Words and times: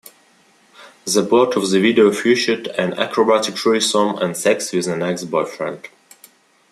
The 1.05 1.23
plot 1.23 1.55
of 1.57 1.69
the 1.69 1.79
video 1.79 2.11
featured 2.11 2.65
an 2.69 2.93
"acrobatic" 2.95 3.55
threesome 3.55 4.17
and 4.17 4.35
sex 4.35 4.73
with 4.73 4.87
an 4.87 5.03
ex-boyfriend. 5.03 5.87